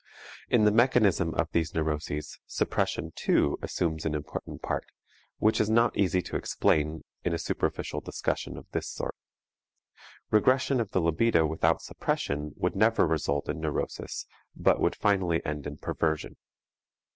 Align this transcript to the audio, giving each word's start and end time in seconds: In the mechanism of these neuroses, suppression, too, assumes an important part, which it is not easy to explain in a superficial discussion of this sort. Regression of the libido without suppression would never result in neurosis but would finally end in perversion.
In 0.49 0.63
the 0.63 0.71
mechanism 0.71 1.35
of 1.35 1.51
these 1.51 1.75
neuroses, 1.75 2.39
suppression, 2.47 3.11
too, 3.15 3.59
assumes 3.61 4.03
an 4.03 4.15
important 4.15 4.63
part, 4.63 4.87
which 5.37 5.59
it 5.59 5.63
is 5.65 5.69
not 5.69 5.95
easy 5.95 6.23
to 6.23 6.35
explain 6.35 7.03
in 7.23 7.35
a 7.35 7.37
superficial 7.37 8.01
discussion 8.01 8.57
of 8.57 8.65
this 8.71 8.87
sort. 8.89 9.13
Regression 10.31 10.79
of 10.81 10.89
the 10.89 11.01
libido 11.01 11.45
without 11.45 11.83
suppression 11.83 12.53
would 12.55 12.75
never 12.75 13.05
result 13.05 13.47
in 13.47 13.59
neurosis 13.61 14.25
but 14.55 14.79
would 14.81 14.95
finally 14.95 15.39
end 15.45 15.67
in 15.67 15.77
perversion. 15.77 16.35